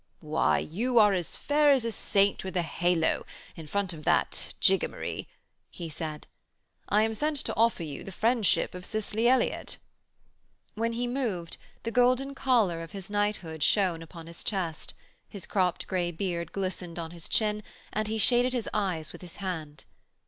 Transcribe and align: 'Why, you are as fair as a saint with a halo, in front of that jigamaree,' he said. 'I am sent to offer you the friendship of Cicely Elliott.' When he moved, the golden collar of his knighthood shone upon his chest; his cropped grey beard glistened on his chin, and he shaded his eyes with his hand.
'Why, 0.19 0.57
you 0.57 0.97
are 0.97 1.13
as 1.13 1.35
fair 1.35 1.69
as 1.69 1.85
a 1.85 1.91
saint 1.91 2.43
with 2.43 2.57
a 2.57 2.63
halo, 2.63 3.23
in 3.55 3.67
front 3.67 3.93
of 3.93 4.03
that 4.03 4.55
jigamaree,' 4.59 5.27
he 5.69 5.89
said. 5.89 6.25
'I 6.89 7.03
am 7.03 7.13
sent 7.13 7.37
to 7.45 7.55
offer 7.55 7.83
you 7.83 8.03
the 8.03 8.11
friendship 8.11 8.73
of 8.73 8.83
Cicely 8.83 9.27
Elliott.' 9.27 9.77
When 10.73 10.93
he 10.93 11.05
moved, 11.05 11.57
the 11.83 11.91
golden 11.91 12.33
collar 12.33 12.81
of 12.81 12.93
his 12.93 13.11
knighthood 13.11 13.61
shone 13.61 14.01
upon 14.01 14.25
his 14.25 14.43
chest; 14.43 14.95
his 15.29 15.45
cropped 15.45 15.85
grey 15.85 16.09
beard 16.09 16.51
glistened 16.51 16.97
on 16.97 17.11
his 17.11 17.29
chin, 17.29 17.61
and 17.93 18.07
he 18.07 18.17
shaded 18.17 18.53
his 18.53 18.67
eyes 18.73 19.11
with 19.13 19.21
his 19.21 19.35
hand. 19.35 19.85